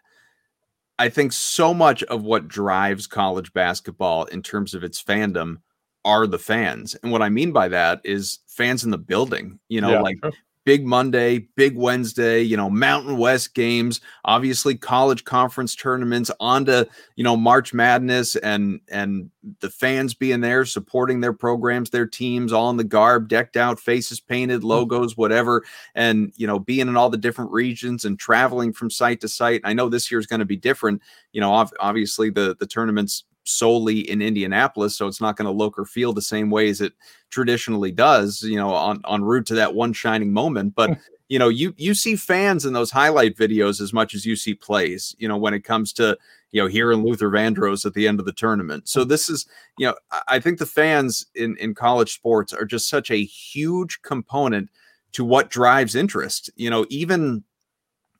I 0.98 1.08
think 1.08 1.32
so 1.32 1.72
much 1.72 2.02
of 2.04 2.22
what 2.22 2.48
drives 2.48 3.06
college 3.06 3.50
basketball 3.54 4.24
in 4.24 4.42
terms 4.42 4.74
of 4.74 4.84
its 4.84 5.02
fandom 5.02 5.56
are 6.04 6.26
the 6.26 6.38
fans. 6.38 6.94
And 7.02 7.10
what 7.10 7.22
I 7.22 7.30
mean 7.30 7.50
by 7.50 7.68
that 7.68 8.02
is 8.04 8.40
fans 8.46 8.84
in 8.84 8.90
the 8.90 8.98
building, 8.98 9.58
you 9.70 9.80
know, 9.80 9.92
yeah. 9.92 10.00
like 10.02 10.18
big 10.66 10.84
Monday, 10.84 11.38
big 11.54 11.76
Wednesday, 11.76 12.42
you 12.42 12.56
know, 12.56 12.68
Mountain 12.68 13.16
West 13.16 13.54
games, 13.54 14.00
obviously 14.24 14.74
college 14.74 15.22
conference 15.24 15.76
tournaments, 15.76 16.28
onto, 16.40 16.84
you 17.14 17.22
know, 17.22 17.36
March 17.36 17.72
Madness 17.72 18.34
and 18.36 18.80
and 18.90 19.30
the 19.60 19.70
fans 19.70 20.12
being 20.12 20.40
there 20.40 20.64
supporting 20.64 21.20
their 21.20 21.32
programs, 21.32 21.90
their 21.90 22.04
teams, 22.04 22.52
all 22.52 22.68
in 22.68 22.76
the 22.76 22.84
garb, 22.84 23.28
decked 23.28 23.56
out, 23.56 23.78
faces 23.78 24.18
painted, 24.18 24.62
mm. 24.62 24.64
logos, 24.64 25.16
whatever, 25.16 25.64
and 25.94 26.32
you 26.36 26.48
know, 26.48 26.58
being 26.58 26.88
in 26.88 26.96
all 26.96 27.10
the 27.10 27.16
different 27.16 27.52
regions 27.52 28.04
and 28.04 28.18
traveling 28.18 28.72
from 28.72 28.90
site 28.90 29.20
to 29.20 29.28
site. 29.28 29.60
I 29.62 29.72
know 29.72 29.88
this 29.88 30.10
year 30.10 30.18
is 30.18 30.26
going 30.26 30.40
to 30.40 30.44
be 30.44 30.56
different. 30.56 31.00
You 31.32 31.40
know, 31.40 31.66
obviously 31.78 32.28
the 32.28 32.56
the 32.58 32.66
tournaments 32.66 33.22
solely 33.48 34.00
in 34.00 34.22
Indianapolis, 34.22 34.96
so 34.96 35.06
it's 35.06 35.20
not 35.20 35.36
going 35.36 35.46
to 35.46 35.52
look 35.52 35.78
or 35.78 35.84
feel 35.84 36.12
the 36.12 36.22
same 36.22 36.50
way 36.50 36.68
as 36.68 36.80
it 36.80 36.92
traditionally 37.30 37.92
does, 37.92 38.42
you 38.42 38.56
know, 38.56 38.70
on 38.70 39.00
on 39.04 39.24
route 39.24 39.46
to 39.46 39.54
that 39.54 39.74
one 39.74 39.92
shining 39.92 40.32
moment. 40.32 40.74
But 40.74 40.90
hmm. 40.90 41.00
you 41.28 41.38
know, 41.38 41.48
you 41.48 41.74
you 41.76 41.94
see 41.94 42.16
fans 42.16 42.64
in 42.64 42.72
those 42.72 42.90
highlight 42.90 43.36
videos 43.36 43.80
as 43.80 43.92
much 43.92 44.14
as 44.14 44.26
you 44.26 44.36
see 44.36 44.54
plays, 44.54 45.14
you 45.18 45.28
know, 45.28 45.36
when 45.36 45.54
it 45.54 45.64
comes 45.64 45.92
to 45.94 46.16
you 46.52 46.62
know 46.62 46.68
hearing 46.68 47.04
Luther 47.04 47.30
Vandross 47.30 47.84
at 47.84 47.94
the 47.94 48.08
end 48.08 48.20
of 48.20 48.26
the 48.26 48.32
tournament. 48.32 48.88
So 48.88 49.04
this 49.04 49.28
is, 49.28 49.46
you 49.78 49.86
know, 49.86 49.94
I 50.28 50.38
think 50.38 50.58
the 50.58 50.66
fans 50.66 51.26
in 51.34 51.56
in 51.58 51.74
college 51.74 52.14
sports 52.14 52.52
are 52.52 52.64
just 52.64 52.88
such 52.88 53.10
a 53.10 53.24
huge 53.24 54.00
component 54.02 54.70
to 55.12 55.24
what 55.24 55.50
drives 55.50 55.94
interest. 55.94 56.50
You 56.56 56.70
know, 56.70 56.86
even 56.90 57.44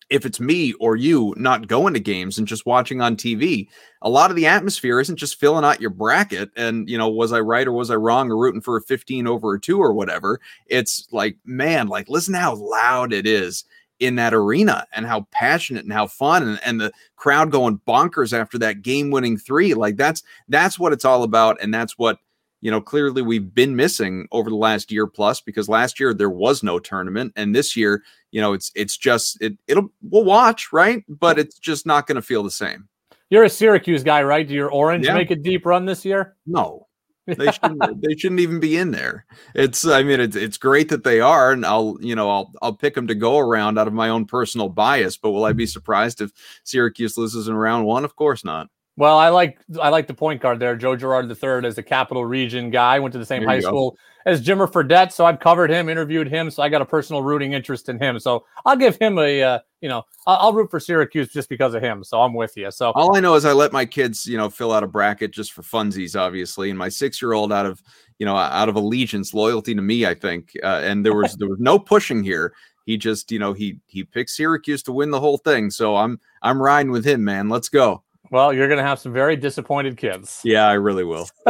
if 0.08 0.24
it's 0.24 0.40
me 0.40 0.72
or 0.74 0.96
you 0.96 1.34
not 1.36 1.66
going 1.66 1.94
to 1.94 2.00
games 2.00 2.38
and 2.38 2.46
just 2.46 2.66
watching 2.66 3.00
on 3.00 3.16
TV, 3.16 3.68
a 4.02 4.10
lot 4.10 4.30
of 4.30 4.36
the 4.36 4.46
atmosphere 4.46 5.00
isn't 5.00 5.16
just 5.16 5.40
filling 5.40 5.64
out 5.64 5.80
your 5.80 5.90
bracket 5.90 6.50
and, 6.56 6.88
you 6.88 6.96
know, 6.96 7.08
was 7.08 7.32
I 7.32 7.40
right 7.40 7.66
or 7.66 7.72
was 7.72 7.90
I 7.90 7.96
wrong 7.96 8.30
or 8.30 8.36
rooting 8.36 8.60
for 8.60 8.76
a 8.76 8.82
15 8.82 9.26
over 9.26 9.54
a 9.54 9.60
two 9.60 9.78
or 9.78 9.92
whatever. 9.92 10.40
It's 10.66 11.08
like, 11.10 11.38
man, 11.44 11.88
like 11.88 12.08
listen 12.08 12.34
how 12.34 12.54
loud 12.54 13.12
it 13.12 13.26
is 13.26 13.64
in 13.98 14.16
that 14.16 14.34
arena 14.34 14.86
and 14.92 15.06
how 15.06 15.26
passionate 15.30 15.84
and 15.84 15.92
how 15.92 16.06
fun 16.06 16.42
and, 16.42 16.60
and 16.64 16.80
the 16.80 16.92
crowd 17.16 17.50
going 17.50 17.80
bonkers 17.86 18.38
after 18.38 18.58
that 18.58 18.82
game 18.82 19.10
winning 19.10 19.38
three. 19.38 19.74
Like 19.74 19.96
that's 19.96 20.22
that's 20.48 20.78
what 20.78 20.92
it's 20.92 21.04
all 21.04 21.22
about. 21.22 21.60
And 21.62 21.72
that's 21.72 21.98
what 21.98 22.18
you 22.66 22.72
know, 22.72 22.80
clearly 22.80 23.22
we've 23.22 23.54
been 23.54 23.76
missing 23.76 24.26
over 24.32 24.50
the 24.50 24.56
last 24.56 24.90
year 24.90 25.06
plus 25.06 25.40
because 25.40 25.68
last 25.68 26.00
year 26.00 26.12
there 26.12 26.28
was 26.28 26.64
no 26.64 26.80
tournament, 26.80 27.32
and 27.36 27.54
this 27.54 27.76
year, 27.76 28.02
you 28.32 28.40
know, 28.40 28.54
it's 28.54 28.72
it's 28.74 28.96
just 28.96 29.40
it 29.40 29.56
it'll 29.68 29.88
we'll 30.02 30.24
watch 30.24 30.72
right, 30.72 31.04
but 31.08 31.38
it's 31.38 31.60
just 31.60 31.86
not 31.86 32.08
going 32.08 32.16
to 32.16 32.22
feel 32.22 32.42
the 32.42 32.50
same. 32.50 32.88
You're 33.30 33.44
a 33.44 33.48
Syracuse 33.48 34.02
guy, 34.02 34.20
right? 34.24 34.48
Do 34.48 34.52
your 34.52 34.68
Orange 34.68 35.06
yeah. 35.06 35.14
make 35.14 35.30
a 35.30 35.36
deep 35.36 35.64
run 35.64 35.86
this 35.86 36.04
year? 36.04 36.34
No, 36.44 36.88
they 37.28 37.52
shouldn't. 37.52 38.02
they 38.02 38.16
shouldn't 38.16 38.40
even 38.40 38.58
be 38.58 38.76
in 38.76 38.90
there. 38.90 39.26
It's. 39.54 39.86
I 39.86 40.02
mean, 40.02 40.18
it's 40.18 40.34
it's 40.34 40.58
great 40.58 40.88
that 40.88 41.04
they 41.04 41.20
are, 41.20 41.52
and 41.52 41.64
I'll 41.64 41.96
you 42.00 42.16
know 42.16 42.28
I'll 42.28 42.52
I'll 42.62 42.74
pick 42.74 42.94
them 42.94 43.06
to 43.06 43.14
go 43.14 43.38
around 43.38 43.78
out 43.78 43.86
of 43.86 43.94
my 43.94 44.08
own 44.08 44.24
personal 44.24 44.68
bias. 44.68 45.16
But 45.16 45.30
will 45.30 45.44
I 45.44 45.52
be 45.52 45.66
surprised 45.66 46.20
if 46.20 46.32
Syracuse 46.64 47.16
loses 47.16 47.46
in 47.46 47.54
round 47.54 47.86
one? 47.86 48.04
Of 48.04 48.16
course 48.16 48.44
not. 48.44 48.70
Well, 48.96 49.18
I 49.18 49.28
like 49.28 49.58
I 49.80 49.90
like 49.90 50.06
the 50.06 50.14
point 50.14 50.40
guard 50.40 50.58
there, 50.58 50.74
Joe 50.74 50.96
Girard 50.96 51.30
III, 51.30 51.66
as 51.68 51.76
a 51.76 51.82
Capital 51.82 52.24
Region 52.24 52.70
guy. 52.70 52.98
Went 52.98 53.12
to 53.12 53.18
the 53.18 53.26
same 53.26 53.42
high 53.44 53.60
school 53.60 53.90
go. 53.90 53.96
as 54.24 54.42
Jimmer 54.42 54.70
Fredette, 54.70 55.12
so 55.12 55.26
I've 55.26 55.38
covered 55.38 55.70
him, 55.70 55.88
interviewed 55.90 56.28
him, 56.28 56.50
so 56.50 56.62
I 56.62 56.70
got 56.70 56.80
a 56.80 56.86
personal 56.86 57.22
rooting 57.22 57.52
interest 57.52 57.90
in 57.90 57.98
him. 57.98 58.18
So 58.18 58.46
I'll 58.64 58.76
give 58.76 58.96
him 58.96 59.18
a, 59.18 59.42
uh, 59.42 59.58
you 59.82 59.90
know, 59.90 60.04
I'll, 60.26 60.36
I'll, 60.36 60.52
root 60.54 60.70
for 60.70 60.80
Syracuse 60.80 61.28
just 61.28 61.50
because 61.50 61.74
of 61.74 61.82
him. 61.82 62.04
So 62.04 62.22
I'm 62.22 62.32
with 62.32 62.56
you. 62.56 62.70
So 62.70 62.92
all 62.92 63.14
I 63.14 63.20
know 63.20 63.34
is 63.34 63.44
I 63.44 63.52
let 63.52 63.70
my 63.70 63.84
kids, 63.84 64.26
you 64.26 64.38
know, 64.38 64.48
fill 64.48 64.72
out 64.72 64.82
a 64.82 64.86
bracket 64.86 65.30
just 65.30 65.52
for 65.52 65.62
funsies, 65.62 66.18
obviously, 66.18 66.70
and 66.70 66.78
my 66.78 66.88
six 66.88 67.20
year 67.20 67.34
old 67.34 67.52
out 67.52 67.66
of 67.66 67.82
you 68.18 68.26
know, 68.26 68.36
out 68.36 68.68
of 68.68 68.76
allegiance, 68.76 69.34
loyalty 69.34 69.74
to 69.74 69.82
me, 69.82 70.06
I 70.06 70.14
think. 70.14 70.52
Uh, 70.62 70.80
and 70.82 71.04
there 71.04 71.14
was 71.14 71.36
there 71.36 71.48
was 71.48 71.60
no 71.60 71.78
pushing 71.78 72.22
here. 72.22 72.54
He 72.86 72.96
just, 72.96 73.30
you 73.32 73.38
know, 73.38 73.52
he 73.52 73.78
he 73.86 74.04
picked 74.04 74.30
Syracuse 74.30 74.82
to 74.84 74.92
win 74.92 75.10
the 75.10 75.20
whole 75.20 75.38
thing. 75.38 75.70
So 75.70 75.96
I'm 75.96 76.20
I'm 76.42 76.60
riding 76.60 76.92
with 76.92 77.04
him, 77.04 77.24
man. 77.24 77.48
Let's 77.48 77.68
go. 77.68 78.02
Well, 78.30 78.52
you're 78.52 78.68
going 78.68 78.78
to 78.78 78.84
have 78.84 78.98
some 78.98 79.12
very 79.12 79.36
disappointed 79.36 79.96
kids. 79.96 80.40
Yeah, 80.44 80.66
I 80.66 80.74
really 80.74 81.04
will. 81.04 81.28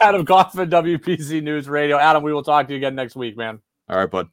Adam 0.00 0.24
Kaufman, 0.24 0.70
WBZ 0.70 1.42
News 1.42 1.68
Radio. 1.68 1.98
Adam, 1.98 2.22
we 2.22 2.32
will 2.32 2.42
talk 2.42 2.66
to 2.66 2.72
you 2.72 2.76
again 2.76 2.94
next 2.94 3.16
week, 3.16 3.36
man. 3.36 3.60
All 3.88 3.98
right, 3.98 4.10
bud. 4.10 4.28